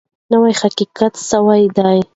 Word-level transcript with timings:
نوی 0.31 0.53
تحقیق 0.61 0.97
سوی 1.29 1.61
دی. 1.77 1.99